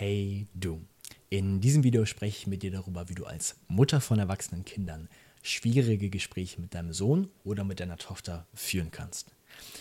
Hey 0.00 0.46
du. 0.54 0.80
In 1.28 1.60
diesem 1.60 1.82
Video 1.82 2.06
spreche 2.06 2.38
ich 2.38 2.46
mit 2.46 2.62
dir 2.62 2.70
darüber, 2.70 3.08
wie 3.08 3.16
du 3.16 3.24
als 3.24 3.56
Mutter 3.66 4.00
von 4.00 4.20
erwachsenen 4.20 4.64
Kindern 4.64 5.08
schwierige 5.42 6.08
Gespräche 6.08 6.60
mit 6.60 6.72
deinem 6.72 6.92
Sohn 6.92 7.32
oder 7.42 7.64
mit 7.64 7.80
deiner 7.80 7.96
Tochter 7.96 8.46
führen 8.54 8.92
kannst. 8.92 9.32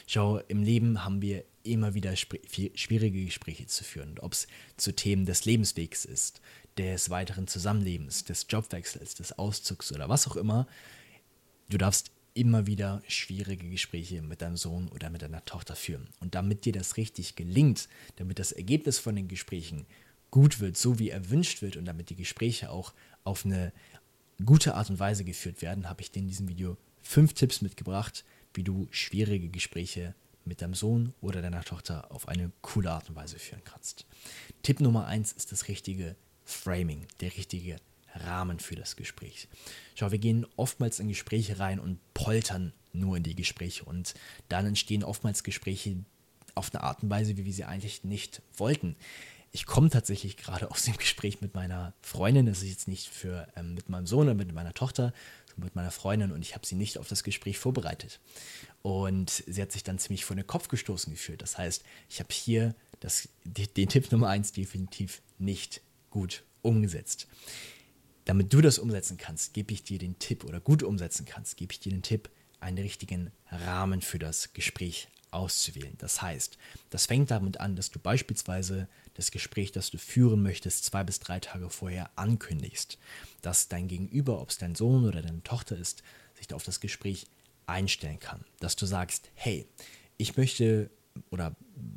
Schau, 0.08 0.40
im 0.48 0.64
Leben 0.64 1.06
haben 1.06 1.22
wir 1.22 1.44
immer 1.62 1.94
wieder 1.94 2.16
schwierige 2.16 3.26
Gespräche 3.26 3.68
zu 3.68 3.84
führen. 3.84 4.18
Ob 4.18 4.34
es 4.34 4.48
zu 4.76 4.92
Themen 4.92 5.28
des 5.28 5.46
Lebenswegs 5.46 6.04
ist, 6.04 6.41
des 6.79 7.11
weiteren 7.11 7.45
Zusammenlebens, 7.45 8.23
des 8.23 8.47
Jobwechsels, 8.49 9.13
des 9.13 9.38
Auszugs 9.38 9.91
oder 9.91 10.09
was 10.09 10.27
auch 10.27 10.36
immer. 10.36 10.65
Du 11.70 11.77
darfst 11.77 12.09
immer 12.34 12.65
wieder 12.65 13.04
schwierige 13.07 13.70
Gespräche 13.70 14.23
mit 14.23 14.41
deinem 14.41 14.57
Sohn 14.57 14.88
oder 14.88 15.11
mit 15.11 15.21
deiner 15.21 15.45
Tochter 15.45 15.75
führen. 15.75 16.07
Und 16.20 16.34
damit 16.34 16.65
dir 16.65 16.73
das 16.73 16.97
richtig 16.97 17.36
gelingt, 17.36 17.88
damit 18.15 18.39
das 18.39 18.52
Ergebnis 18.52 18.97
von 18.97 19.15
den 19.15 19.27
Gesprächen 19.27 19.86
gut 20.32 20.59
wird, 20.59 20.78
so 20.78 21.00
wie 21.00 21.09
erwünscht 21.09 21.62
wird 21.62 21.77
und 21.77 21.86
damit 21.86 22.09
die 22.09 22.16
Gespräche 22.16 22.70
auch 22.70 22.94
auf 23.23 23.45
eine 23.45 23.72
gute 24.45 24.76
Art 24.76 24.90
und 24.90 25.00
Weise 25.00 25.23
geführt 25.23 25.62
werden, 25.62 25.90
habe 25.90 26.02
ich 26.02 26.12
dir 26.12 26.20
in 26.20 26.27
diesem 26.27 26.48
Video 26.48 26.77
fünf 27.02 27.34
Tipps 27.34 27.62
mitgebracht, 27.62 28.23
wie 28.53 28.63
du 28.63 28.88
schwierige 28.91 29.50
Gespräche 29.50 30.16
mit 30.45 30.62
deinem 30.62 30.73
Sohn 30.73 31.13
oder 31.22 31.41
deiner 31.41 31.63
Tochter 31.63 32.12
auf 32.12 32.27
eine 32.27 32.52
coole 32.62 32.91
Art 32.91 33.09
und 33.09 33.16
Weise 33.16 33.40
führen 33.40 33.63
kannst. 33.66 34.05
Tipp 34.63 34.80
Nummer 34.80 35.05
eins 35.05 35.34
ist 35.34 35.52
das 35.52 35.67
richtige 35.67 36.16
Framing, 36.45 37.05
der 37.20 37.36
richtige 37.36 37.78
Rahmen 38.14 38.59
für 38.59 38.75
das 38.75 38.95
Gespräch. 38.95 39.48
Schau, 39.95 40.12
wir 40.12 40.20
gehen 40.20 40.45
oftmals 40.55 41.00
in 41.00 41.09
Gespräche 41.09 41.59
rein 41.59 41.80
und 41.80 42.00
poltern 42.14 42.73
nur 42.94 43.17
in 43.17 43.23
die 43.23 43.36
Gespräche 43.36 43.84
und 43.84 44.14
dann 44.50 44.66
entstehen 44.66 45.03
oftmals 45.03 45.44
Gespräche 45.44 45.98
auf 46.55 46.73
eine 46.73 46.84
Art 46.84 47.03
und 47.03 47.09
Weise, 47.09 47.38
wie 47.38 47.45
wir 47.45 47.53
sie 47.53 47.66
eigentlich 47.66 48.03
nicht 48.03 48.41
wollten. 48.55 48.95
Ich 49.52 49.66
komme 49.66 49.90
tatsächlich 49.90 50.38
gerade 50.38 50.70
aus 50.72 50.84
dem 50.84 50.98
Gespräch 50.98 51.42
mit 51.42 51.56
meiner 51.56 51.94
Freundin, 52.02 52.46
das 52.46 52.60
ist 52.60 52.70
jetzt 52.70 52.88
nicht 52.88 53.08
für 53.08 53.48
ähm, 53.56 53.73
mit 53.73 53.89
meinem 53.89 54.06
Sohn 54.06 54.28
oder 54.28 54.36
mit 54.36 54.54
meiner 54.54 54.73
Tochter, 54.73 55.14
sondern 55.48 55.66
mit 55.66 55.76
meiner 55.76 55.92
Freundin 55.92 56.31
und 56.31 56.42
ich 56.42 56.54
habe 56.54 56.66
sie 56.66 56.76
nicht 56.76 56.98
auf 56.98 57.08
das 57.08 57.23
Gespräch 57.23 57.58
vorbereitet. 57.58 58.20
Und 58.81 59.44
sie 59.48 59.62
hat 59.62 59.72
sich 59.72 59.84
dann 59.84 60.00
ziemlich 60.00 60.26
vor 60.26 60.36
den 60.36 60.48
Kopf 60.48 60.67
gestoßen 60.67 61.12
gefühlt. 61.12 61.42
Das 61.42 61.58
heißt, 61.58 61.84
ich 62.09 62.20
habe 62.20 62.30
hier 62.31 62.76
das, 63.00 63.30
den 63.45 63.89
Tipp 63.89 64.12
Nummer 64.12 64.30
eins 64.30 64.52
definitiv 64.52 65.22
nicht 65.39 65.82
gut 66.09 66.44
umgesetzt. 66.61 67.28
Damit 68.26 68.54
du 68.54 68.61
das 68.61 68.80
umsetzen 68.80 69.17
kannst, 69.17 69.54
gebe 69.54 69.72
ich 69.72 69.84
dir 69.84 70.00
den 70.00 70.20
Tipp 70.20 70.44
oder 70.44 70.59
gut 70.59 70.84
umsetzen 70.84 71.26
kannst, 71.26 71.58
gebe 71.58 71.72
ich 71.72 71.80
dir 71.80 71.92
den 71.92 72.02
Tipp, 72.02 72.30
einen 72.59 72.78
richtigen 72.78 73.32
Rahmen 73.50 74.02
für 74.02 74.20
das 74.20 74.54
Gespräch 74.54 75.08
auszuwählen. 75.31 75.95
Das 75.97 76.22
heißt, 76.22 76.58
das 76.89 77.06
fängt 77.06 77.31
damit 77.31 77.59
an, 77.59 77.75
dass 77.75 77.92
du 77.92 78.00
beispielsweise 78.00 78.88
das 79.14 79.31
Gespräch, 79.31 79.72
das 79.72 79.89
du 79.89 79.97
führen 79.97 80.42
möchtest, 80.44 80.86
zwei 80.86 81.03
bis 81.03 81.20
drei 81.20 81.39
Tage 81.39 81.70
vorher 81.70 82.09
ankündigst. 82.16 82.97
Dass 83.42 83.67
dein 83.67 83.88
Gegenüber, 83.88 84.42
ob 84.42 84.50
es 84.50 84.58
dein 84.58 84.75
Sohn 84.75 85.05
oder 85.05 85.22
deine 85.22 85.44
Tochter 85.44 85.78
ist, 85.78 86.03
sich 86.36 86.53
auf 86.53 86.64
das 86.64 86.80
Gespräch 86.80 87.28
einstellen 87.66 88.20
kann. 88.20 88.45
Dass 88.59 88.75
du 88.75 88.86
sagst, 88.86 89.30
hey, 89.33 89.67
ich 90.17 90.38
möchte 90.38 90.89
oder 91.30 91.55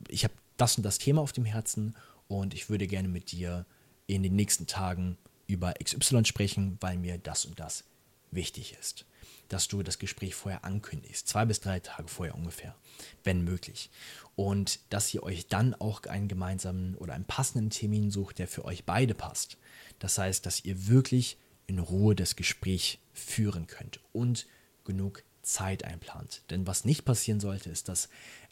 ich 0.09 0.25
habe 0.25 0.35
das 0.57 0.77
und 0.77 0.83
das 0.83 0.99
Thema 0.99 1.23
auf 1.23 1.33
dem 1.33 1.45
Herzen 1.45 1.97
und 2.29 2.55
ich 2.55 2.69
würde 2.69 2.87
gerne 2.87 3.09
mit 3.09 3.33
dir 3.33 3.67
in 4.07 4.23
den 4.23 4.37
nächsten 4.37 4.67
Tagen 4.67 5.17
über 5.47 5.75
XY 5.83 6.25
sprechen, 6.25 6.77
weil 6.81 6.97
mir 6.97 7.19
das 7.19 7.45
und 7.45 7.59
das 7.59 7.85
wichtig 8.31 8.77
ist. 8.79 9.05
Dass 9.49 9.69
du 9.69 9.83
das 9.83 9.99
Gespräch 9.99 10.35
vorher 10.35 10.65
ankündigst, 10.65 11.27
zwei 11.27 11.45
bis 11.45 11.61
drei 11.61 11.81
Tage 11.81 12.09
vorher 12.09 12.35
ungefähr, 12.35 12.77
wenn 13.25 13.43
möglich. 13.43 13.91
Und 14.37 14.81
dass 14.91 15.13
ihr 15.13 15.23
euch 15.23 15.49
dann 15.49 15.75
auch 15.75 16.05
einen 16.05 16.29
gemeinsamen 16.29 16.95
oder 16.97 17.15
einen 17.15 17.25
passenden 17.25 17.71
Termin 17.71 18.11
sucht, 18.11 18.39
der 18.39 18.49
für 18.49 18.65
euch 18.65 18.85
beide 18.85 19.15
passt. 19.15 19.57
Das 19.99 20.19
heißt, 20.19 20.47
dass 20.47 20.65
ihr 20.65 20.89
wirklich 20.89 21.37
in 21.67 21.79
Ruhe 21.79 22.15
das 22.15 22.37
Gespräch 22.37 23.01
führen 23.13 23.67
könnt 23.67 24.01
und 24.13 24.47
genug 24.85 25.23
Zeit 25.43 25.85
einplant. 25.85 26.43
Denn 26.51 26.67
was 26.67 26.85
nicht 26.85 27.05
passieren 27.05 27.41
sollte, 27.41 27.71
ist, 27.71 27.89
dass 27.89 28.09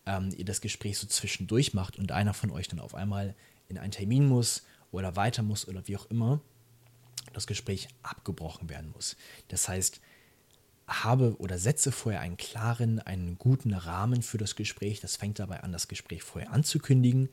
ähm, 0.07 0.31
ihr 0.37 0.45
das 0.45 0.61
Gespräch 0.61 0.99
so 0.99 1.07
zwischendurch 1.07 1.75
macht 1.75 1.99
und 1.99 2.13
einer 2.13 2.35
von 2.35 2.51
euch 2.51 2.69
dann 2.69 2.81
auf 2.81 2.95
einmal 2.95 3.35
in 3.69 3.79
einen 3.79 3.93
Termin 3.93 4.27
muss 4.27 4.63
oder 4.91 5.17
weiter 5.17 5.43
muss 5.43 5.69
oder 5.69 5.87
wie 5.87 5.97
auch 5.97 6.07
immer 6.07 6.41
das 7.33 7.47
Gespräch 7.47 7.89
abgebrochen 8.03 8.69
werden 8.69 8.91
muss. 8.93 9.17
Das 9.49 9.69
heißt, 9.69 10.01
habe 10.89 11.37
oder 11.39 11.59
setze 11.59 11.93
vorher 11.93 12.21
einen 12.21 12.39
klaren, 12.39 12.99
einen 12.99 13.39
guten 13.39 13.75
Rahmen 13.75 14.23
für 14.23 14.39
das 14.39 14.57
Gespräch. 14.57 15.01
Das 15.01 15.17
fängt 15.17 15.39
dabei 15.39 15.63
an, 15.63 15.71
das 15.71 15.87
Gespräch 15.87 16.23
vorher 16.23 16.51
anzukündigen, 16.53 17.29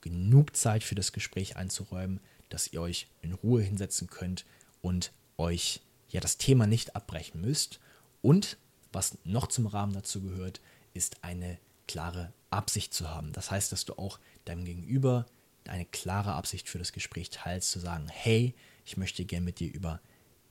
genug 0.00 0.56
Zeit 0.56 0.84
für 0.84 0.94
das 0.94 1.12
Gespräch 1.12 1.56
einzuräumen, 1.56 2.20
dass 2.48 2.72
ihr 2.72 2.80
euch 2.80 3.08
in 3.20 3.32
Ruhe 3.32 3.62
hinsetzen 3.62 4.08
könnt 4.08 4.46
und 4.80 5.12
euch 5.36 5.82
ja 6.08 6.20
das 6.20 6.38
Thema 6.38 6.66
nicht 6.66 6.96
abbrechen 6.96 7.40
müsst. 7.40 7.80
Und 8.22 8.56
was 8.92 9.18
noch 9.24 9.48
zum 9.48 9.66
Rahmen 9.66 9.92
dazu 9.92 10.22
gehört, 10.22 10.60
ist 10.94 11.22
eine 11.22 11.58
klare 11.86 12.32
Absicht 12.50 12.94
zu 12.94 13.08
haben. 13.08 13.32
Das 13.32 13.50
heißt, 13.50 13.72
dass 13.72 13.84
du 13.84 13.94
auch 13.94 14.18
deinem 14.44 14.64
Gegenüber 14.64 15.26
eine 15.68 15.84
klare 15.84 16.32
Absicht 16.32 16.68
für 16.68 16.78
das 16.78 16.92
Gespräch 16.92 17.30
teilst, 17.30 17.70
zu 17.70 17.80
sagen, 17.80 18.08
hey, 18.08 18.54
ich 18.84 18.96
möchte 18.96 19.24
gerne 19.24 19.44
mit 19.44 19.60
dir 19.60 19.72
über 19.72 20.00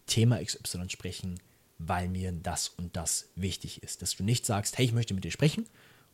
Thema 0.06 0.44
XY 0.44 0.90
sprechen, 0.90 1.40
weil 1.80 2.10
mir 2.10 2.32
das 2.32 2.70
und 2.70 2.96
das 2.96 3.30
wichtig 3.36 3.82
ist. 3.82 4.02
Dass 4.02 4.16
du 4.16 4.24
nicht 4.24 4.46
sagst, 4.46 4.78
hey, 4.78 4.86
ich 4.86 4.94
möchte 4.94 5.14
mit 5.14 5.24
dir 5.24 5.32
sprechen 5.32 5.66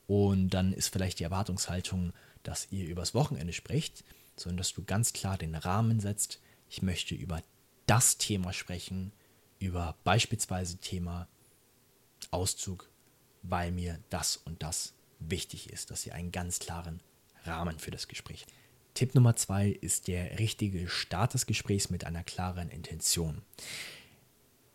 und 0.08 0.52
dann 0.52 0.72
ist 0.72 0.90
vielleicht 0.90 1.20
die 1.20 1.24
Erwartungshaltung, 1.24 2.14
dass 2.44 2.72
ihr 2.72 2.86
übers 2.86 3.14
Wochenende 3.14 3.52
sprecht, 3.52 4.04
sondern 4.38 4.58
dass 4.58 4.74
du 4.74 4.84
ganz 4.84 5.12
klar 5.12 5.38
den 5.38 5.56
Rahmen 5.56 6.00
setzt, 6.00 6.40
ich 6.70 6.82
möchte 6.82 7.16
über 7.16 7.42
das 7.88 8.18
Thema 8.18 8.54
sprechen, 8.54 9.12
über 9.60 9.96
beispielsweise 10.04 10.78
Thema 10.78 11.28
Auszug, 12.32 12.90
weil 13.42 13.72
mir 13.72 14.00
das 14.10 14.38
und 14.38 14.62
das 14.62 14.94
wichtig 15.20 15.72
ist, 15.72 15.92
dass 15.92 16.06
ihr 16.06 16.14
einen 16.14 16.32
ganz 16.32 16.60
klaren 16.60 17.02
Rahmen 17.46 17.80
für 17.80 17.92
das 17.92 18.08
Gespräch 18.08 18.44
habt. 18.44 18.54
Tipp 18.94 19.14
Nummer 19.14 19.36
zwei 19.36 19.70
ist 19.70 20.08
der 20.08 20.40
richtige 20.40 20.88
Start 20.88 21.34
des 21.34 21.46
Gesprächs 21.46 21.90
mit 21.90 22.06
einer 22.06 22.24
klaren 22.24 22.70
Intention. 22.70 23.42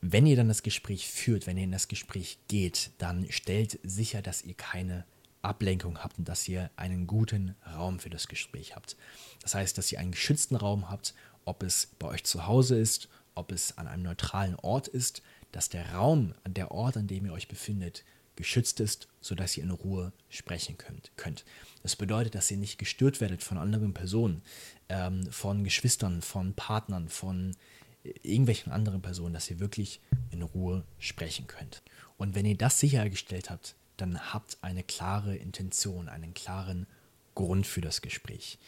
Wenn 0.01 0.27
ihr 0.27 0.37
dann 0.37 0.49
das 0.49 0.63
Gespräch 0.63 1.09
führt, 1.09 1.47
wenn 1.47 1.59
ihr 1.59 1.65
in 1.65 1.73
das 1.73 1.89
Gespräch 1.89 2.39
geht, 2.49 2.91
dann 2.99 3.31
stellt 3.31 3.79
sicher, 3.83 4.23
dass 4.23 4.43
ihr 4.43 4.55
keine 4.55 5.05
Ablenkung 5.43 5.99
habt 5.99 6.19
und 6.19 6.29
dass 6.29 6.49
ihr 6.49 6.71
einen 6.77 7.07
guten 7.07 7.55
Raum 7.75 7.99
für 7.99 8.11
das 8.11 8.29
Gespräch 8.29 8.77
habt. 8.77 8.97
Das 9.43 9.55
heißt, 9.55 9.77
dass 9.77 9.91
ihr 9.93 9.99
einen 9.99 10.13
geschützten 10.13 10.57
Raum 10.57 10.91
habt, 10.91 11.15
ob 11.45 11.63
es 11.63 11.89
bei 11.99 12.09
euch 12.09 12.25
zu 12.25 12.47
Hause 12.47 12.79
ist, 12.79 13.09
ob 13.35 13.53
es 13.53 13.77
an 13.79 13.87
einem 13.87 14.03
neutralen 14.03 14.57
Ort 14.57 14.89
ist, 14.89 15.23
dass 15.53 15.69
der 15.69 15.95
Raum, 15.95 16.35
der 16.47 16.71
Ort, 16.71 16.97
an 16.97 17.07
dem 17.07 17.27
ihr 17.27 17.33
euch 17.33 17.49
befindet, 17.49 18.05
geschützt 18.37 18.81
ist, 18.81 19.09
sodass 19.21 19.57
ihr 19.57 19.65
in 19.65 19.71
Ruhe 19.71 20.13
sprechen 20.29 20.79
könnt. 20.79 21.11
könnt. 21.17 21.45
Das 21.83 21.97
bedeutet, 21.97 22.35
dass 22.35 22.51
ihr 22.51 22.57
nicht 22.57 22.79
gestört 22.79 23.21
werdet 23.21 23.43
von 23.43 23.59
anderen 23.59 23.93
Personen, 23.93 24.43
ähm, 24.89 25.31
von 25.31 25.65
Geschwistern, 25.65 26.23
von 26.23 26.55
Partnern, 26.55 27.09
von 27.09 27.57
irgendwelchen 28.03 28.73
anderen 28.73 29.03
Personen, 29.03 29.35
dass 29.35 29.51
ihr 29.51 29.61
wirklich 29.61 30.01
in 30.31 30.43
Ruhe 30.43 30.85
sprechen 30.99 31.47
könnt. 31.47 31.83
Und 32.17 32.35
wenn 32.35 32.47
ihr 32.47 32.57
das 32.57 32.81
sichergestellt 32.81 33.51
habt, 33.51 33.75
dann 33.97 34.33
habt 34.33 34.59
eine 34.63 34.83
klare 34.83 35.37
Intention, 35.37 36.09
einen 36.09 36.35
klaren 36.35 36.87
Grund 37.35 37.67
für 37.67 37.81
das 37.81 38.01
Gespräch 38.03 38.59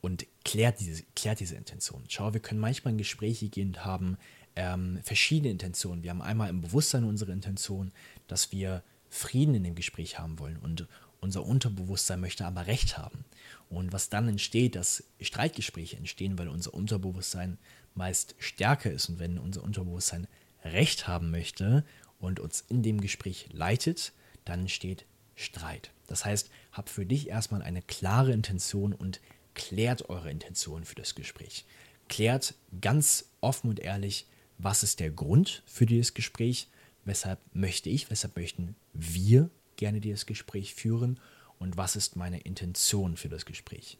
und 0.00 0.26
klärt 0.44 0.80
diese, 0.80 1.02
klärt 1.14 1.40
diese 1.40 1.56
Intention. 1.56 2.04
Schau, 2.08 2.32
wir 2.32 2.40
können 2.40 2.60
manchmal 2.60 2.92
in 2.92 2.98
Gespräche 2.98 3.48
gehen 3.48 3.68
und 3.68 3.84
haben 3.84 4.16
ähm, 4.56 5.00
verschiedene 5.02 5.50
Intentionen. 5.50 6.02
Wir 6.02 6.10
haben 6.10 6.22
einmal 6.22 6.50
im 6.50 6.60
Bewusstsein 6.60 7.04
unsere 7.04 7.32
Intention, 7.32 7.92
dass 8.26 8.52
wir 8.52 8.82
Frieden 9.10 9.54
in 9.54 9.64
dem 9.64 9.74
Gespräch 9.74 10.18
haben 10.18 10.38
wollen 10.38 10.56
und 10.56 10.86
unser 11.20 11.44
Unterbewusstsein 11.44 12.20
möchte 12.20 12.46
aber 12.46 12.66
Recht 12.66 12.96
haben. 12.96 13.24
Und 13.70 13.92
was 13.92 14.08
dann 14.08 14.28
entsteht, 14.28 14.76
dass 14.76 15.04
Streitgespräche 15.20 15.96
entstehen, 15.96 16.38
weil 16.38 16.48
unser 16.48 16.74
Unterbewusstsein 16.74 17.58
meist 17.98 18.34
stärker 18.38 18.90
ist 18.90 19.10
und 19.10 19.18
wenn 19.18 19.38
unser 19.38 19.62
Unterbewusstsein 19.62 20.26
Recht 20.64 21.06
haben 21.06 21.30
möchte 21.30 21.84
und 22.18 22.40
uns 22.40 22.64
in 22.68 22.82
dem 22.82 23.00
Gespräch 23.00 23.48
leitet, 23.52 24.12
dann 24.46 24.60
entsteht 24.60 25.04
Streit. 25.34 25.92
Das 26.06 26.24
heißt, 26.24 26.50
habt 26.72 26.88
für 26.88 27.04
dich 27.04 27.28
erstmal 27.28 27.62
eine 27.62 27.82
klare 27.82 28.32
Intention 28.32 28.94
und 28.94 29.20
klärt 29.54 30.08
eure 30.08 30.30
Intention 30.30 30.84
für 30.84 30.94
das 30.94 31.14
Gespräch. 31.14 31.66
Klärt 32.08 32.54
ganz 32.80 33.30
offen 33.40 33.70
und 33.70 33.80
ehrlich, 33.80 34.26
was 34.56 34.82
ist 34.82 35.00
der 35.00 35.10
Grund 35.10 35.62
für 35.66 35.86
dieses 35.86 36.14
Gespräch, 36.14 36.68
weshalb 37.04 37.38
möchte 37.52 37.90
ich, 37.90 38.10
weshalb 38.10 38.36
möchten 38.36 38.74
wir 38.92 39.50
gerne 39.76 40.00
dieses 40.00 40.26
Gespräch 40.26 40.74
führen 40.74 41.20
und 41.58 41.76
was 41.76 41.94
ist 41.94 42.16
meine 42.16 42.40
Intention 42.40 43.16
für 43.16 43.28
das 43.28 43.44
Gespräch. 43.44 43.98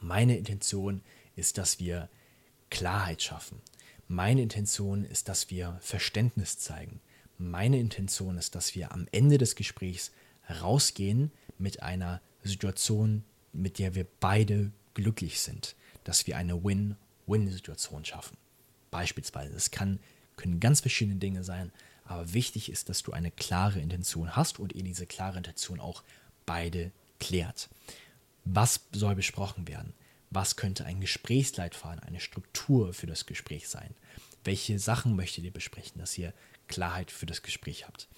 Meine 0.00 0.36
Intention 0.36 1.02
ist, 1.34 1.58
dass 1.58 1.80
wir 1.80 2.08
Klarheit 2.70 3.22
schaffen. 3.22 3.60
Meine 4.08 4.42
Intention 4.42 5.04
ist, 5.04 5.28
dass 5.28 5.50
wir 5.50 5.78
Verständnis 5.80 6.58
zeigen. 6.58 7.00
Meine 7.38 7.78
Intention 7.78 8.38
ist, 8.38 8.54
dass 8.54 8.74
wir 8.74 8.92
am 8.92 9.08
Ende 9.12 9.38
des 9.38 9.56
Gesprächs 9.56 10.12
rausgehen 10.62 11.32
mit 11.58 11.82
einer 11.82 12.20
Situation, 12.42 13.24
mit 13.52 13.78
der 13.78 13.94
wir 13.94 14.06
beide 14.20 14.70
glücklich 14.94 15.40
sind. 15.40 15.74
dass 16.06 16.26
wir 16.28 16.36
eine 16.36 16.62
Win-Win-Situation 16.62 18.04
schaffen. 18.04 18.36
Beispielsweise, 18.92 19.54
es 19.56 19.72
kann, 19.72 19.98
können 20.36 20.60
ganz 20.60 20.80
verschiedene 20.80 21.18
Dinge 21.18 21.42
sein, 21.42 21.72
aber 22.04 22.32
wichtig 22.32 22.70
ist, 22.70 22.88
dass 22.88 23.02
du 23.02 23.10
eine 23.12 23.32
klare 23.32 23.80
Intention 23.80 24.36
hast 24.36 24.60
und 24.60 24.72
ihr 24.72 24.84
diese 24.84 25.06
klare 25.06 25.38
Intention 25.38 25.80
auch 25.80 26.04
beide 26.46 26.92
klärt. 27.18 27.68
Was 28.44 28.82
soll 28.92 29.16
besprochen 29.16 29.66
werden? 29.66 29.94
Was 30.30 30.56
könnte 30.56 30.84
ein 30.84 31.00
Gesprächsleitfaden, 31.00 32.02
eine 32.02 32.20
Struktur 32.20 32.92
für 32.92 33.06
das 33.06 33.26
Gespräch 33.26 33.68
sein? 33.68 33.94
Welche 34.44 34.78
Sachen 34.78 35.16
möchtet 35.16 35.44
ihr 35.44 35.52
besprechen, 35.52 35.98
dass 36.00 36.16
ihr 36.18 36.32
Klarheit 36.68 37.10
für 37.10 37.26
das 37.26 37.42
Gespräch 37.42 37.86
habt? 37.86 38.08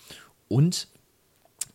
Und 0.49 0.89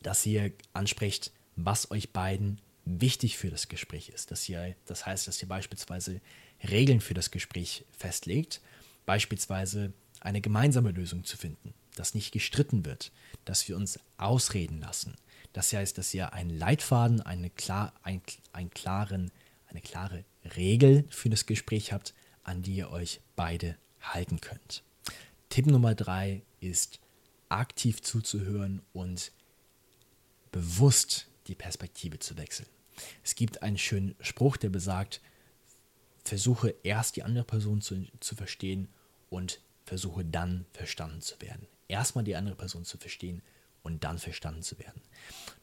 dass 0.01 0.25
ihr 0.25 0.51
ansprecht, 0.73 1.31
was 1.55 1.91
euch 1.91 2.11
beiden 2.11 2.59
wichtig 2.85 3.37
für 3.37 3.49
das 3.49 3.69
Gespräch 3.69 4.09
ist. 4.09 4.31
Dass 4.31 4.47
ihr, 4.49 4.75
das 4.85 5.05
heißt, 5.05 5.27
dass 5.27 5.41
ihr 5.41 5.47
beispielsweise 5.47 6.21
Regeln 6.69 7.01
für 7.01 7.13
das 7.13 7.31
Gespräch 7.31 7.85
festlegt, 7.97 8.61
beispielsweise 9.05 9.93
eine 10.19 10.41
gemeinsame 10.41 10.91
Lösung 10.91 11.23
zu 11.23 11.37
finden, 11.37 11.73
dass 11.95 12.15
nicht 12.15 12.31
gestritten 12.31 12.85
wird, 12.85 13.11
dass 13.45 13.67
wir 13.67 13.75
uns 13.75 13.99
ausreden 14.17 14.79
lassen. 14.79 15.15
Das 15.53 15.71
heißt, 15.71 15.97
dass 15.97 16.13
ihr 16.13 16.33
einen 16.33 16.57
Leitfaden, 16.57 17.21
eine, 17.21 17.49
klar, 17.49 17.93
ein, 18.03 18.21
einen 18.53 18.71
klaren, 18.71 19.31
eine 19.73 19.81
klare 19.81 20.23
Regel 20.55 21.05
für 21.09 21.29
das 21.29 21.45
Gespräch 21.45 21.91
habt, 21.91 22.13
an 22.43 22.61
die 22.61 22.75
ihr 22.75 22.91
euch 22.91 23.21
beide 23.35 23.77
halten 24.01 24.39
könnt. 24.39 24.83
Tipp 25.49 25.65
Nummer 25.67 25.95
drei 25.95 26.43
ist 26.59 26.99
aktiv 27.49 28.01
zuzuhören 28.01 28.81
und 28.93 29.31
bewusst 30.51 31.27
die 31.47 31.55
Perspektive 31.55 32.19
zu 32.19 32.37
wechseln. 32.37 32.67
Es 33.23 33.35
gibt 33.35 33.61
einen 33.63 33.77
schönen 33.77 34.15
Spruch, 34.19 34.57
der 34.57 34.69
besagt, 34.69 35.21
versuche 36.23 36.75
erst 36.83 37.15
die 37.15 37.23
andere 37.23 37.43
Person 37.43 37.81
zu, 37.81 38.05
zu 38.19 38.35
verstehen 38.35 38.87
und 39.29 39.59
versuche 39.85 40.23
dann 40.23 40.65
verstanden 40.71 41.21
zu 41.21 41.39
werden. 41.41 41.67
Erstmal 41.87 42.23
die 42.23 42.35
andere 42.35 42.55
Person 42.55 42.85
zu 42.85 42.97
verstehen 42.97 43.41
und 43.83 44.03
dann 44.03 44.17
verstanden 44.19 44.63
zu 44.63 44.79
werden. 44.79 45.01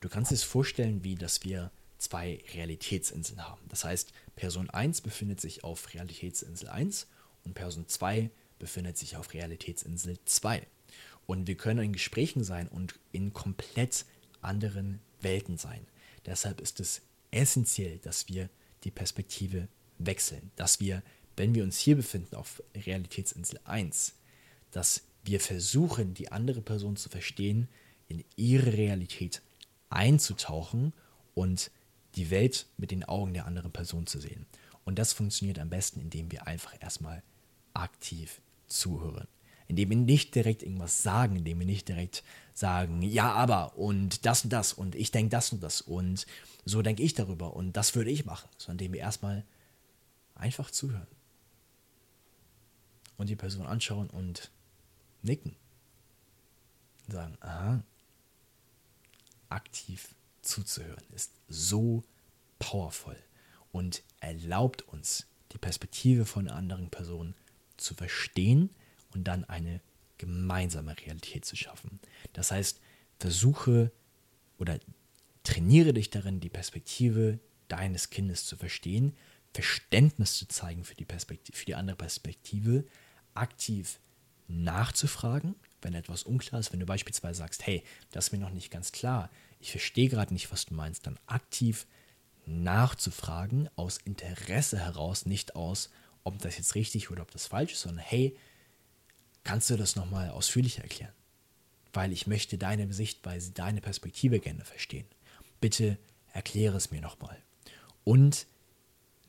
Du 0.00 0.08
kannst 0.08 0.32
es 0.32 0.42
vorstellen, 0.42 1.02
wie 1.02 1.14
dass 1.14 1.44
wir 1.44 1.70
zwei 2.00 2.42
Realitätsinseln 2.54 3.46
haben. 3.46 3.60
Das 3.68 3.84
heißt, 3.84 4.12
Person 4.34 4.70
1 4.70 5.02
befindet 5.02 5.40
sich 5.40 5.64
auf 5.64 5.92
Realitätsinsel 5.94 6.68
1 6.68 7.06
und 7.44 7.54
Person 7.54 7.86
2 7.86 8.30
befindet 8.58 8.98
sich 8.98 9.16
auf 9.16 9.32
Realitätsinsel 9.32 10.18
2. 10.24 10.66
Und 11.26 11.46
wir 11.46 11.56
können 11.56 11.84
in 11.84 11.92
Gesprächen 11.92 12.42
sein 12.42 12.68
und 12.68 12.98
in 13.12 13.32
komplett 13.32 14.04
anderen 14.40 15.00
Welten 15.20 15.58
sein. 15.58 15.86
Deshalb 16.26 16.60
ist 16.60 16.80
es 16.80 17.02
essentiell, 17.30 17.98
dass 17.98 18.28
wir 18.28 18.48
die 18.84 18.90
Perspektive 18.90 19.68
wechseln, 19.98 20.50
dass 20.56 20.80
wir, 20.80 21.02
wenn 21.36 21.54
wir 21.54 21.62
uns 21.62 21.78
hier 21.78 21.96
befinden 21.96 22.34
auf 22.34 22.62
Realitätsinsel 22.74 23.60
1, 23.64 24.14
dass 24.70 25.02
wir 25.24 25.40
versuchen, 25.40 26.14
die 26.14 26.32
andere 26.32 26.62
Person 26.62 26.96
zu 26.96 27.08
verstehen, 27.08 27.68
in 28.08 28.24
ihre 28.36 28.72
Realität 28.72 29.42
einzutauchen 29.90 30.92
und 31.34 31.70
die 32.16 32.30
Welt 32.30 32.66
mit 32.76 32.90
den 32.90 33.04
Augen 33.04 33.34
der 33.34 33.46
anderen 33.46 33.72
Person 33.72 34.06
zu 34.06 34.20
sehen. 34.20 34.46
Und 34.84 34.98
das 34.98 35.12
funktioniert 35.12 35.58
am 35.58 35.70
besten, 35.70 36.00
indem 36.00 36.32
wir 36.32 36.46
einfach 36.46 36.74
erstmal 36.80 37.22
aktiv 37.74 38.40
zuhören 38.66 39.28
indem 39.70 39.90
wir 39.90 39.96
nicht 39.96 40.34
direkt 40.34 40.64
irgendwas 40.64 41.04
sagen, 41.04 41.36
indem 41.36 41.60
wir 41.60 41.66
nicht 41.66 41.86
direkt 41.86 42.24
sagen, 42.54 43.02
ja, 43.02 43.32
aber 43.32 43.78
und 43.78 44.26
das 44.26 44.42
und 44.42 44.52
das 44.52 44.72
und 44.72 44.96
ich 44.96 45.12
denke 45.12 45.30
das 45.30 45.52
und 45.52 45.62
das 45.62 45.80
und 45.80 46.26
so 46.64 46.82
denke 46.82 47.04
ich 47.04 47.14
darüber 47.14 47.54
und 47.54 47.74
das 47.74 47.94
würde 47.94 48.10
ich 48.10 48.24
machen, 48.24 48.48
sondern 48.58 48.80
indem 48.80 48.94
wir 48.94 49.00
erstmal 49.00 49.44
einfach 50.34 50.72
zuhören 50.72 51.06
und 53.16 53.28
die 53.28 53.36
Person 53.36 53.64
anschauen 53.64 54.10
und 54.10 54.50
nicken. 55.22 55.54
Und 57.06 57.14
sagen, 57.14 57.38
aha, 57.40 57.84
aktiv 59.50 60.16
zuzuhören 60.50 61.04
ist 61.14 61.32
so 61.48 62.02
powerful 62.58 63.16
und 63.72 64.02
erlaubt 64.20 64.82
uns, 64.82 65.26
die 65.52 65.58
Perspektive 65.58 66.26
von 66.26 66.48
anderen 66.48 66.90
Person 66.90 67.34
zu 67.76 67.94
verstehen 67.94 68.70
und 69.14 69.24
dann 69.24 69.44
eine 69.44 69.80
gemeinsame 70.18 70.96
Realität 70.98 71.44
zu 71.44 71.56
schaffen. 71.56 71.98
Das 72.34 72.50
heißt, 72.50 72.80
versuche 73.18 73.90
oder 74.58 74.78
trainiere 75.44 75.94
dich 75.94 76.10
darin, 76.10 76.40
die 76.40 76.50
Perspektive 76.50 77.38
deines 77.68 78.10
Kindes 78.10 78.44
zu 78.44 78.56
verstehen, 78.56 79.16
Verständnis 79.54 80.36
zu 80.36 80.46
zeigen 80.46 80.84
für 80.84 80.94
die, 80.94 81.04
Perspektive, 81.04 81.56
für 81.56 81.64
die 81.64 81.74
andere 81.74 81.96
Perspektive, 81.96 82.84
aktiv 83.34 83.98
nachzufragen, 84.46 85.54
wenn 85.82 85.94
etwas 85.94 86.24
unklar 86.24 86.60
ist. 86.60 86.72
Wenn 86.72 86.80
du 86.80 86.86
beispielsweise 86.86 87.38
sagst, 87.38 87.66
hey, 87.66 87.82
das 88.12 88.26
ist 88.26 88.32
mir 88.32 88.38
noch 88.38 88.50
nicht 88.50 88.70
ganz 88.70 88.92
klar, 88.92 89.30
ich 89.60 89.70
verstehe 89.70 90.08
gerade 90.08 90.32
nicht, 90.32 90.50
was 90.50 90.66
du 90.66 90.74
meinst, 90.74 91.06
dann 91.06 91.18
aktiv 91.26 91.86
nachzufragen, 92.46 93.68
aus 93.76 93.98
Interesse 93.98 94.78
heraus, 94.78 95.26
nicht 95.26 95.54
aus, 95.54 95.90
ob 96.24 96.38
das 96.38 96.56
jetzt 96.56 96.74
richtig 96.74 97.10
oder 97.10 97.22
ob 97.22 97.30
das 97.30 97.46
falsch 97.46 97.72
ist, 97.72 97.82
sondern 97.82 98.04
hey, 98.04 98.36
Kannst 99.44 99.70
du 99.70 99.76
das 99.76 99.96
nochmal 99.96 100.30
ausführlicher 100.30 100.82
erklären? 100.82 101.12
Weil 101.92 102.12
ich 102.12 102.26
möchte 102.26 102.58
deine 102.58 102.92
Sichtweise, 102.92 103.52
deine 103.52 103.80
Perspektive 103.80 104.38
gerne 104.38 104.64
verstehen. 104.64 105.06
Bitte 105.60 105.98
erkläre 106.32 106.76
es 106.76 106.90
mir 106.90 107.00
nochmal. 107.00 107.42
Und 108.04 108.46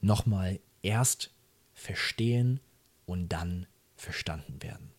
nochmal 0.01 0.60
erst 0.81 1.31
verstehen 1.74 2.60
und 3.06 3.30
dann 3.30 3.68
verstanden 3.95 4.62
werden. 4.62 4.92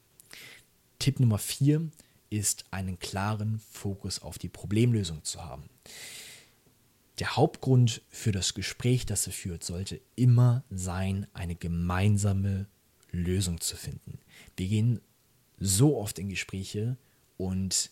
Tipp 0.98 1.20
Nummer 1.20 1.38
vier 1.38 1.90
ist, 2.32 2.64
einen 2.70 2.98
klaren 2.98 3.60
Fokus 3.70 4.20
auf 4.20 4.38
die 4.38 4.48
Problemlösung 4.48 5.22
zu 5.24 5.44
haben. 5.44 5.68
Der 7.18 7.36
Hauptgrund 7.36 8.02
für 8.08 8.32
das 8.32 8.54
Gespräch, 8.54 9.04
das 9.06 9.26
er 9.26 9.32
führt, 9.32 9.62
sollte 9.62 10.00
immer 10.16 10.64
sein, 10.70 11.26
eine 11.34 11.54
gemeinsame 11.54 12.66
Lösung 13.10 13.60
zu 13.60 13.76
finden. 13.76 14.18
Wir 14.56 14.66
gehen 14.66 15.00
so 15.60 15.98
oft 15.98 16.18
in 16.18 16.30
Gespräche 16.30 16.96
und 17.36 17.90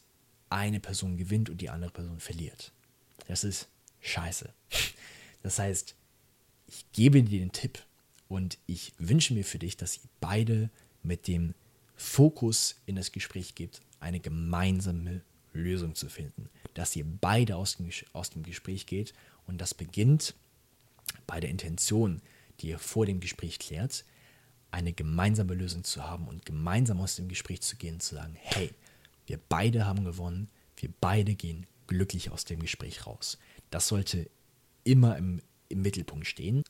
eine 0.49 0.81
Person 0.81 1.17
gewinnt 1.17 1.51
und 1.51 1.61
die 1.61 1.69
andere 1.69 1.93
Person 1.93 2.19
verliert. 2.19 2.73
Das 3.29 3.45
ist 3.45 3.69
scheiße. 4.01 4.53
Das 5.43 5.59
heißt, 5.59 5.95
ich 6.67 6.91
gebe 6.93 7.23
dir 7.23 7.41
den 7.41 7.53
Tipp 7.53 7.85
und 8.29 8.59
ich 8.67 8.93
wünsche 8.99 9.35
mir 9.35 9.45
für 9.45 9.59
dich, 9.59 9.77
dass 9.77 9.99
ihr 9.99 10.09
beide 10.21 10.70
mit 11.03 11.29
dem 11.29 11.55
Fokus 11.94 12.77
in 12.87 12.97
das 12.97 13.13
Gespräch 13.13 13.55
geht, 13.55 13.81
eine 14.01 14.21
gemeinsame 14.21 15.23
Lösung 15.53 15.95
zu 15.95 16.09
finden. 16.09 16.49
Dass 16.75 16.97
ihr 16.97 17.05
beide 17.05 17.57
aus 17.57 17.77
dem, 17.77 17.91
aus 18.13 18.31
dem 18.31 18.43
Gespräch 18.43 18.87
geht 18.87 19.13
und 19.47 19.61
das 19.61 19.75
beginnt 19.75 20.35
bei 21.27 21.41
der 21.41 21.51
Intention, 21.51 22.21
die 22.61 22.69
ihr 22.69 22.79
vor 22.79 23.07
dem 23.07 23.21
Gespräch 23.21 23.59
klärt, 23.59 24.05
eine 24.71 24.93
gemeinsame 24.93 25.55
Lösung 25.55 25.85
zu 25.85 26.05
haben 26.05 26.29
und 26.29 26.47
gemeinsam 26.47 27.01
aus 27.01 27.17
dem 27.17 27.29
Gespräch 27.29 27.61
zu 27.61 27.77
gehen, 27.77 28.01
zu 28.01 28.15
sagen, 28.15 28.37
hey, 28.37 28.73
wir 29.27 29.39
beide 29.49 29.87
haben 29.87 30.05
gewonnen, 30.05 30.49
wir 30.77 30.91
beide 31.01 31.35
gehen 31.35 31.67
glücklich 31.87 32.31
aus 32.31 32.45
dem 32.45 32.61
Gespräch 32.61 33.07
raus. 33.07 33.39
Das 33.71 33.89
sollte 33.89 34.31
immer 34.85 35.17
im, 35.17 35.43
im 35.69 35.83
Mittelpunkt 35.83 36.27
stehen 36.27 36.63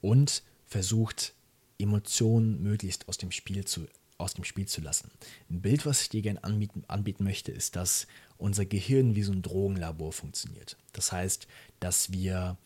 und 0.00 0.42
versucht, 0.66 1.34
Emotionen 1.78 2.62
möglichst 2.62 3.08
aus 3.08 3.18
dem 3.18 3.30
Spiel 3.30 3.64
zu 3.64 3.86
aus 4.22 4.34
dem 4.34 4.44
Spiel 4.44 4.66
zu 4.66 4.80
lassen. 4.80 5.10
Ein 5.50 5.60
Bild, 5.60 5.86
was 5.86 6.02
ich 6.02 6.08
dir 6.08 6.22
gerne 6.22 6.42
anbieten, 6.44 6.84
anbieten 6.88 7.24
möchte, 7.24 7.52
ist, 7.52 7.76
dass 7.76 8.06
unser 8.38 8.64
Gehirn 8.64 9.14
wie 9.14 9.22
so 9.22 9.32
ein 9.32 9.42
Drogenlabor 9.42 10.12
funktioniert. 10.12 10.76
Das 10.92 11.12
heißt, 11.12 11.46
dass 11.80 12.12
wir 12.12 12.56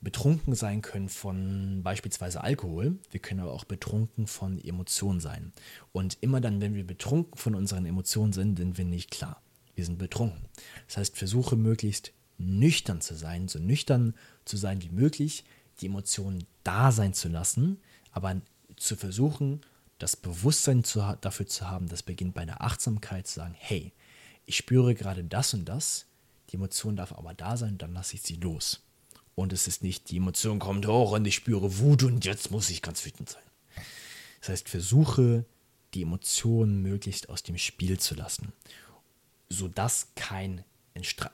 betrunken 0.00 0.54
sein 0.54 0.82
können 0.82 1.08
von 1.08 1.82
beispielsweise 1.82 2.42
Alkohol, 2.42 2.98
wir 3.10 3.20
können 3.20 3.40
aber 3.40 3.52
auch 3.52 3.64
betrunken 3.64 4.26
von 4.26 4.62
Emotionen 4.62 5.20
sein. 5.20 5.52
Und 5.92 6.18
immer 6.20 6.40
dann, 6.40 6.60
wenn 6.60 6.74
wir 6.74 6.86
betrunken 6.86 7.38
von 7.38 7.54
unseren 7.54 7.86
Emotionen 7.86 8.32
sind, 8.32 8.58
sind 8.58 8.76
wir 8.78 8.84
nicht 8.84 9.10
klar. 9.10 9.40
Wir 9.74 9.84
sind 9.84 9.98
betrunken. 9.98 10.44
Das 10.88 10.96
heißt, 10.98 11.16
versuche 11.16 11.56
möglichst 11.56 12.12
nüchtern 12.38 13.00
zu 13.00 13.14
sein, 13.14 13.48
so 13.48 13.58
nüchtern 13.58 14.14
zu 14.44 14.56
sein 14.56 14.82
wie 14.82 14.90
möglich, 14.90 15.44
die 15.80 15.86
Emotionen 15.86 16.44
da 16.64 16.90
sein 16.92 17.14
zu 17.14 17.28
lassen, 17.28 17.80
aber 18.10 18.40
zu 18.76 18.96
versuchen, 18.96 19.60
das 20.02 20.16
Bewusstsein 20.16 20.82
zu, 20.82 21.16
dafür 21.20 21.46
zu 21.46 21.70
haben, 21.70 21.88
das 21.88 22.02
beginnt 22.02 22.34
bei 22.34 22.44
der 22.44 22.62
Achtsamkeit 22.62 23.28
zu 23.28 23.34
sagen, 23.34 23.54
hey, 23.56 23.92
ich 24.46 24.56
spüre 24.56 24.94
gerade 24.94 25.22
das 25.22 25.54
und 25.54 25.64
das, 25.64 26.06
die 26.50 26.56
Emotion 26.56 26.96
darf 26.96 27.12
aber 27.12 27.34
da 27.34 27.56
sein, 27.56 27.78
dann 27.78 27.94
lasse 27.94 28.16
ich 28.16 28.22
sie 28.22 28.34
los. 28.34 28.82
Und 29.36 29.52
es 29.52 29.68
ist 29.68 29.82
nicht, 29.82 30.10
die 30.10 30.16
Emotion 30.16 30.58
kommt 30.58 30.86
hoch 30.86 31.12
und 31.12 31.24
ich 31.24 31.36
spüre 31.36 31.78
Wut 31.78 32.02
und 32.02 32.24
jetzt 32.24 32.50
muss 32.50 32.68
ich 32.68 32.82
ganz 32.82 33.04
wütend 33.06 33.30
sein. 33.30 33.42
Das 34.40 34.48
heißt, 34.48 34.68
versuche 34.68 35.44
die 35.94 36.02
Emotionen 36.02 36.82
möglichst 36.82 37.28
aus 37.28 37.44
dem 37.44 37.56
Spiel 37.56 37.98
zu 38.00 38.16
lassen, 38.16 38.52
sodass 39.48 40.08
kein, 40.16 40.64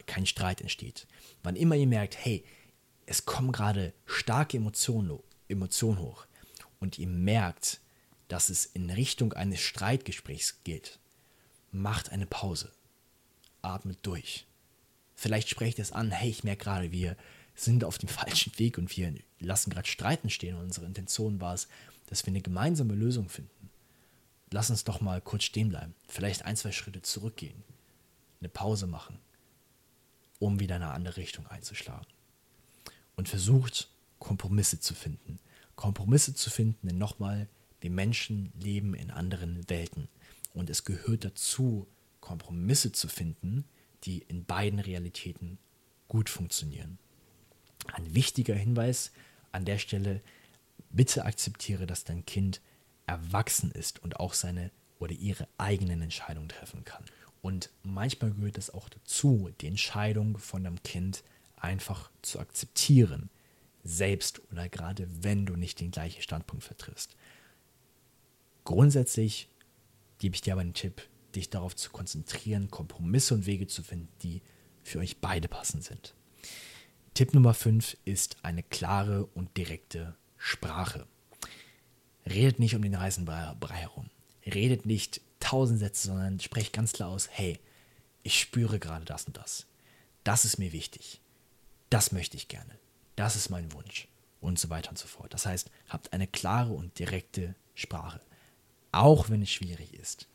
kein 0.04 0.26
Streit 0.26 0.60
entsteht. 0.60 1.06
Wann 1.42 1.56
immer 1.56 1.74
ihr 1.74 1.86
merkt, 1.86 2.22
hey, 2.22 2.44
es 3.06 3.24
kommen 3.24 3.50
gerade 3.50 3.94
starke 4.04 4.58
Emotionen, 4.58 5.18
Emotionen 5.48 6.00
hoch, 6.00 6.26
und 6.80 6.98
ihr 6.98 7.08
merkt, 7.08 7.80
dass 8.28 8.50
es 8.50 8.66
in 8.66 8.90
Richtung 8.90 9.32
eines 9.32 9.60
Streitgesprächs 9.60 10.58
geht, 10.64 10.98
macht 11.72 12.10
eine 12.10 12.26
Pause. 12.26 12.72
Atmet 13.62 13.98
durch. 14.02 14.46
Vielleicht 15.16 15.48
sprecht 15.48 15.78
es 15.78 15.92
an, 15.92 16.10
hey, 16.10 16.30
ich 16.30 16.44
merke 16.44 16.64
gerade, 16.64 16.92
wir 16.92 17.16
sind 17.54 17.84
auf 17.84 17.98
dem 17.98 18.08
falschen 18.08 18.56
Weg 18.58 18.78
und 18.78 18.96
wir 18.96 19.12
lassen 19.40 19.70
gerade 19.70 19.88
Streiten 19.88 20.30
stehen 20.30 20.56
und 20.56 20.64
unsere 20.66 20.86
Intention 20.86 21.40
war 21.40 21.54
es, 21.54 21.68
dass 22.06 22.24
wir 22.24 22.32
eine 22.32 22.40
gemeinsame 22.40 22.94
Lösung 22.94 23.28
finden. 23.28 23.70
Lass 24.50 24.70
uns 24.70 24.84
doch 24.84 25.00
mal 25.00 25.20
kurz 25.20 25.44
stehen 25.44 25.68
bleiben, 25.68 25.94
vielleicht 26.06 26.44
ein, 26.44 26.56
zwei 26.56 26.72
Schritte 26.72 27.02
zurückgehen, 27.02 27.62
eine 28.40 28.48
Pause 28.48 28.86
machen, 28.86 29.18
um 30.38 30.60
wieder 30.60 30.76
eine 30.76 30.90
andere 30.90 31.18
Richtung 31.18 31.46
einzuschlagen. 31.48 32.06
Und 33.16 33.28
versucht, 33.28 33.90
Kompromisse 34.20 34.80
zu 34.80 34.94
finden. 34.94 35.38
Kompromisse 35.76 36.34
zu 36.34 36.50
finden, 36.50 36.86
denn 36.86 36.98
nochmal, 36.98 37.48
wir 37.80 37.90
Menschen 37.90 38.52
leben 38.60 38.94
in 38.94 39.10
anderen 39.10 39.68
Welten. 39.68 40.08
Und 40.54 40.70
es 40.70 40.84
gehört 40.84 41.24
dazu, 41.24 41.86
Kompromisse 42.20 42.92
zu 42.92 43.08
finden, 43.08 43.64
die 44.04 44.18
in 44.28 44.44
beiden 44.44 44.78
Realitäten 44.78 45.58
gut 46.08 46.30
funktionieren. 46.30 46.98
Ein 47.92 48.14
wichtiger 48.14 48.54
Hinweis 48.54 49.12
an 49.52 49.64
der 49.64 49.78
Stelle, 49.78 50.20
bitte 50.90 51.24
akzeptiere, 51.24 51.86
dass 51.86 52.04
dein 52.04 52.26
Kind 52.26 52.60
erwachsen 53.06 53.70
ist 53.70 54.02
und 54.02 54.20
auch 54.20 54.34
seine 54.34 54.70
oder 54.98 55.12
ihre 55.12 55.48
eigenen 55.58 56.02
Entscheidungen 56.02 56.48
treffen 56.48 56.84
kann. 56.84 57.04
Und 57.40 57.70
manchmal 57.82 58.32
gehört 58.32 58.58
es 58.58 58.70
auch 58.70 58.88
dazu, 58.88 59.50
die 59.60 59.68
Entscheidung 59.68 60.38
von 60.38 60.64
deinem 60.64 60.82
Kind 60.82 61.22
einfach 61.56 62.10
zu 62.22 62.40
akzeptieren, 62.40 63.30
selbst 63.84 64.42
oder 64.50 64.68
gerade 64.68 65.08
wenn 65.22 65.46
du 65.46 65.56
nicht 65.56 65.80
den 65.80 65.90
gleichen 65.90 66.22
Standpunkt 66.22 66.64
vertrittst. 66.64 67.16
Grundsätzlich 68.68 69.48
gebe 70.18 70.34
ich 70.34 70.42
dir 70.42 70.52
aber 70.52 70.60
einen 70.60 70.74
Tipp, 70.74 71.00
dich 71.34 71.48
darauf 71.48 71.74
zu 71.74 71.88
konzentrieren, 71.88 72.70
Kompromisse 72.70 73.32
und 73.32 73.46
Wege 73.46 73.66
zu 73.66 73.82
finden, 73.82 74.10
die 74.20 74.42
für 74.82 74.98
euch 74.98 75.22
beide 75.22 75.48
passend 75.48 75.84
sind. 75.84 76.14
Tipp 77.14 77.32
Nummer 77.32 77.54
5 77.54 77.96
ist 78.04 78.36
eine 78.42 78.62
klare 78.62 79.24
und 79.24 79.56
direkte 79.56 80.18
Sprache. 80.36 81.06
Redet 82.26 82.58
nicht 82.58 82.74
um 82.74 82.82
den 82.82 83.00
heißen 83.00 83.24
Brei 83.24 83.74
herum. 83.74 84.10
Redet 84.44 84.84
nicht 84.84 85.22
tausend 85.40 85.78
Sätze, 85.78 86.08
sondern 86.08 86.38
sprecht 86.38 86.74
ganz 86.74 86.92
klar 86.92 87.08
aus, 87.08 87.30
hey, 87.30 87.58
ich 88.22 88.38
spüre 88.38 88.78
gerade 88.78 89.06
das 89.06 89.24
und 89.24 89.38
das. 89.38 89.64
Das 90.24 90.44
ist 90.44 90.58
mir 90.58 90.72
wichtig. 90.72 91.22
Das 91.88 92.12
möchte 92.12 92.36
ich 92.36 92.48
gerne. 92.48 92.78
Das 93.16 93.34
ist 93.34 93.48
mein 93.48 93.72
Wunsch. 93.72 94.08
Und 94.42 94.58
so 94.58 94.68
weiter 94.68 94.90
und 94.90 94.98
so 94.98 95.06
fort. 95.06 95.32
Das 95.32 95.46
heißt, 95.46 95.70
habt 95.88 96.12
eine 96.12 96.26
klare 96.26 96.74
und 96.74 96.98
direkte 96.98 97.54
Sprache 97.74 98.20
auch 98.98 99.30
wenn 99.30 99.42
es 99.42 99.50
schwierig 99.50 99.94
ist, 99.94 100.26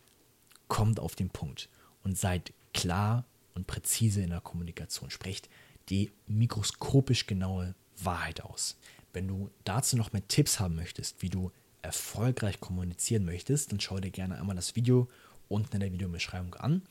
kommt 0.70 1.00
auf 1.00 1.16
den 1.16 1.30
Punkt 1.30 1.70
und 2.04 2.18
seid 2.18 2.54
klar 2.74 3.26
und 3.54 3.68
präzise 3.68 4.22
in 4.22 4.30
der 4.30 4.40
Kommunikation. 4.40 5.12
Sprecht 5.12 5.50
die 5.90 6.12
mikroskopisch 6.28 7.28
genaue 7.28 7.76
Wahrheit 7.98 8.42
aus. 8.42 8.78
Wenn 9.12 9.28
du 9.28 9.52
dazu 9.66 9.98
noch 9.98 10.14
mehr 10.14 10.28
Tipps 10.30 10.62
haben 10.62 10.76
möchtest, 10.76 11.22
wie 11.22 11.30
du 11.30 11.52
erfolgreich 11.82 12.62
kommunizieren 12.62 13.26
möchtest, 13.26 13.72
dann 13.72 13.82
schau 13.82 14.00
dir 14.00 14.12
gerne 14.12 14.40
einmal 14.40 14.56
das 14.56 14.78
Video 14.78 15.10
unten 15.50 15.76
in 15.76 15.80
der 15.82 15.92
Videobeschreibung 15.92 16.56
an, 16.56 16.84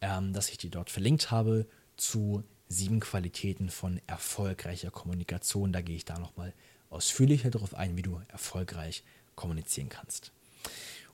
ähm, 0.00 0.32
das 0.32 0.48
ich 0.48 0.58
dir 0.58 0.70
dort 0.70 0.90
verlinkt 0.90 1.32
habe 1.32 1.66
zu 1.96 2.44
sieben 2.68 3.00
Qualitäten 3.00 3.68
von 3.68 4.00
erfolgreicher 4.06 4.92
Kommunikation. 4.92 5.72
Da 5.72 5.80
gehe 5.80 5.96
ich 5.96 6.04
da 6.04 6.20
nochmal 6.20 6.54
ausführlicher 6.88 7.50
darauf 7.50 7.74
ein, 7.74 7.96
wie 7.96 8.02
du 8.02 8.20
erfolgreich 8.28 9.02
kommunizieren 9.34 9.88
kannst. 9.88 10.32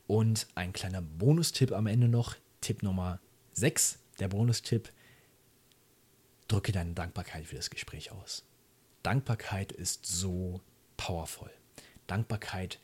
Und 0.06 0.46
ein 0.54 0.72
kleiner 0.72 1.02
Bonustipp 1.02 1.72
am 1.72 1.86
Ende 1.86 2.08
noch, 2.08 2.36
Tipp 2.60 2.82
Nummer 2.82 3.20
6, 3.52 3.98
der 4.18 4.28
Bonustipp, 4.28 4.92
drücke 6.48 6.72
deine 6.72 6.92
Dankbarkeit 6.92 7.46
für 7.46 7.56
das 7.56 7.70
Gespräch 7.70 8.12
aus. 8.12 8.44
Dankbarkeit 9.02 9.72
ist 9.72 10.06
so 10.06 10.60
powerful. 10.96 11.50
Dankbarkeit 12.06 12.78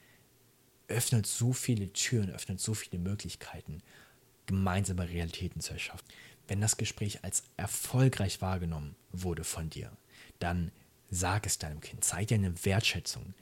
öffnet 0.89 1.27
so 1.27 1.53
viele 1.53 1.93
Türen, 1.93 2.31
öffnet 2.31 2.61
so 2.61 2.75
viele 2.75 2.99
Möglichkeiten, 2.99 3.83
gemeinsame 4.47 5.09
Realitäten 5.09 5.61
zu 5.61 5.75
erschaffen. 5.75 6.07
Wenn 6.49 6.61
das 6.61 6.79
Gespräch 6.79 7.25
als 7.25 7.45
erfolgreich 7.57 8.41
wahrgenommen 8.41 8.97
wurde 9.13 9.45
von 9.45 9.69
dir, 9.69 9.93
dann 10.39 10.73
sag 11.11 11.47
es 11.47 11.59
deinem 11.59 11.81
Kind, 11.81 12.05
zeig 12.05 12.29
dir 12.29 12.37
eine 12.37 12.65
Wertschätzung, 12.65 13.35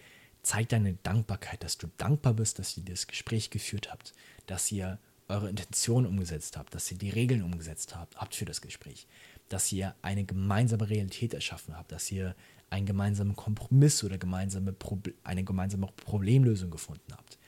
Zeig 0.46 0.68
deine 0.68 0.92
Dankbarkeit, 1.02 1.64
dass 1.64 1.76
du 1.76 1.88
dankbar 1.96 2.32
bist, 2.32 2.60
dass 2.60 2.76
ihr 2.76 2.84
das 2.84 3.08
Gespräch 3.08 3.50
geführt 3.50 3.90
habt, 3.90 4.14
dass 4.46 4.70
ihr 4.70 5.00
eure 5.26 5.50
Intention 5.50 6.06
umgesetzt 6.06 6.56
habt, 6.56 6.72
dass 6.72 6.88
ihr 6.92 6.98
die 6.98 7.10
Regeln 7.10 7.42
umgesetzt 7.42 7.96
habt, 7.96 8.16
habt 8.16 8.36
für 8.36 8.44
das 8.44 8.60
Gespräch, 8.60 9.08
dass 9.48 9.72
ihr 9.72 9.96
eine 10.02 10.22
gemeinsame 10.22 10.88
Realität 10.88 11.34
erschaffen 11.34 11.76
habt, 11.76 11.90
dass 11.90 12.12
ihr 12.12 12.36
einen 12.70 12.86
gemeinsamen 12.86 13.34
Kompromiss 13.34 14.04
oder 14.04 14.18
gemeinsame 14.18 14.72
eine 15.24 15.42
gemeinsame 15.42 15.88
Problemlösung 15.96 16.70
gefunden 16.70 17.10
habt. 17.10 17.38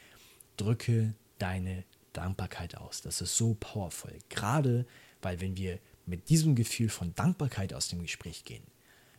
Drücke 0.56 1.14
deine 1.38 1.84
Dankbarkeit 2.14 2.76
aus. 2.76 3.00
Das 3.00 3.20
ist 3.20 3.36
so 3.36 3.56
powerful. 3.60 4.18
Gerade 4.28 4.86
weil 5.22 5.40
wenn 5.40 5.56
wir 5.56 5.78
mit 6.04 6.30
diesem 6.30 6.56
Gefühl 6.56 6.88
von 6.88 7.14
Dankbarkeit 7.14 7.72
aus 7.74 7.86
dem 7.86 8.02
Gespräch 8.02 8.42
gehen, 8.42 8.64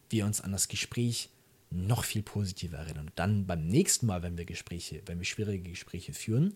wir 0.10 0.26
uns 0.26 0.42
an 0.42 0.52
das 0.52 0.68
Gespräch 0.68 1.30
noch 1.72 2.04
viel 2.04 2.24
positiver 2.24 2.78
erinnern. 2.78 3.08
Und 3.08 3.20
dann 3.20 3.46
beim 3.46 3.68
nächsten 3.68 4.06
Mal, 4.06 4.24
wenn 4.24 4.38
wir 4.38 4.46
Gespräche, 4.46 5.02
wenn 5.06 5.20
wir 5.20 5.26
schwierige 5.26 5.70
Gespräche 5.70 6.14
führen, 6.14 6.56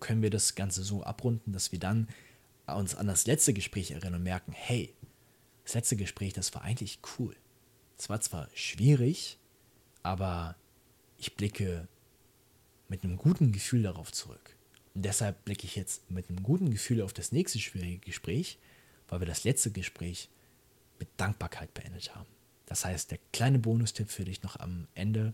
können 0.00 0.22
wir 0.22 0.30
das 0.30 0.54
Ganze 0.54 0.82
so 0.82 1.02
abrunden, 1.02 1.52
dass 1.52 1.72
wir 1.72 1.78
dann 1.78 2.08
uns 2.66 2.94
an 2.94 3.06
das 3.06 3.26
letzte 3.26 3.52
Gespräch 3.52 3.90
erinnern 3.90 4.14
und 4.14 4.22
merken, 4.22 4.52
hey, 4.52 4.94
das 5.64 5.74
letzte 5.74 5.96
Gespräch, 5.96 6.32
das 6.32 6.54
war 6.54 6.62
eigentlich 6.62 7.00
cool. 7.18 7.34
Es 7.98 8.08
war 8.08 8.20
zwar 8.20 8.48
schwierig, 8.54 9.38
aber 10.02 10.56
ich 11.18 11.34
blicke 11.34 11.88
mit 12.88 13.04
einem 13.04 13.16
guten 13.16 13.52
Gefühl 13.52 13.82
darauf 13.82 14.12
zurück. 14.12 14.56
Und 14.94 15.04
deshalb 15.04 15.44
blicke 15.44 15.66
ich 15.66 15.76
jetzt 15.76 16.10
mit 16.10 16.28
einem 16.28 16.42
guten 16.42 16.70
Gefühl 16.70 17.02
auf 17.02 17.12
das 17.12 17.32
nächste 17.32 17.58
schwierige 17.58 17.98
Gespräch, 17.98 18.58
weil 19.08 19.20
wir 19.20 19.26
das 19.26 19.44
letzte 19.44 19.70
Gespräch 19.70 20.28
mit 20.98 21.08
Dankbarkeit 21.16 21.74
beendet 21.74 22.14
haben. 22.14 22.26
Das 22.68 22.84
heißt, 22.84 23.10
der 23.10 23.18
kleine 23.32 23.58
Bonustipp 23.58 24.10
für 24.10 24.26
dich 24.26 24.42
noch 24.42 24.60
am 24.60 24.88
Ende, 24.94 25.32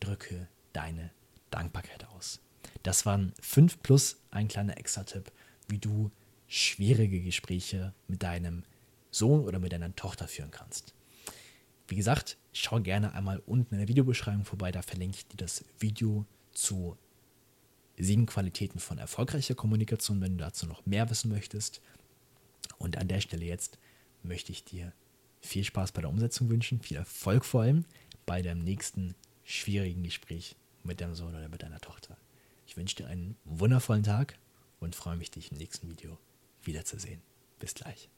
drücke 0.00 0.48
deine 0.74 1.10
Dankbarkeit 1.50 2.04
aus. 2.08 2.40
Das 2.82 3.06
waren 3.06 3.32
fünf 3.40 3.82
plus 3.82 4.18
ein 4.30 4.48
kleiner 4.48 4.76
Extra-Tipp, 4.76 5.32
wie 5.66 5.78
du 5.78 6.10
schwierige 6.46 7.22
Gespräche 7.22 7.94
mit 8.06 8.22
deinem 8.22 8.64
Sohn 9.10 9.44
oder 9.44 9.58
mit 9.58 9.72
deiner 9.72 9.96
Tochter 9.96 10.28
führen 10.28 10.50
kannst. 10.50 10.92
Wie 11.88 11.96
gesagt, 11.96 12.36
schau 12.52 12.80
gerne 12.80 13.14
einmal 13.14 13.42
unten 13.46 13.74
in 13.74 13.80
der 13.80 13.88
Videobeschreibung 13.88 14.44
vorbei, 14.44 14.70
da 14.70 14.82
verlinke 14.82 15.16
ich 15.16 15.26
dir 15.26 15.38
das 15.38 15.64
Video 15.78 16.26
zu 16.52 16.98
sieben 17.96 18.26
Qualitäten 18.26 18.78
von 18.78 18.98
erfolgreicher 18.98 19.54
Kommunikation, 19.54 20.20
wenn 20.20 20.36
du 20.36 20.44
dazu 20.44 20.66
noch 20.66 20.84
mehr 20.84 21.08
wissen 21.08 21.30
möchtest. 21.30 21.80
Und 22.76 22.98
an 22.98 23.08
der 23.08 23.20
Stelle 23.20 23.46
jetzt 23.46 23.78
möchte 24.22 24.52
ich 24.52 24.64
dir 24.64 24.92
viel 25.44 25.64
Spaß 25.64 25.92
bei 25.92 26.00
der 26.00 26.10
Umsetzung 26.10 26.48
wünschen, 26.48 26.80
viel 26.80 26.96
Erfolg 26.96 27.44
vor 27.44 27.62
allem 27.62 27.84
bei 28.26 28.42
deinem 28.42 28.64
nächsten 28.64 29.14
schwierigen 29.44 30.02
Gespräch 30.02 30.56
mit 30.82 31.00
deinem 31.00 31.14
Sohn 31.14 31.34
oder 31.34 31.48
mit 31.48 31.62
deiner 31.62 31.80
Tochter. 31.80 32.16
Ich 32.66 32.76
wünsche 32.76 32.96
dir 32.96 33.06
einen 33.06 33.36
wundervollen 33.44 34.02
Tag 34.02 34.38
und 34.80 34.94
freue 34.94 35.16
mich, 35.16 35.30
dich 35.30 35.52
im 35.52 35.58
nächsten 35.58 35.88
Video 35.88 36.18
wiederzusehen. 36.62 37.20
Bis 37.58 37.74
gleich. 37.74 38.08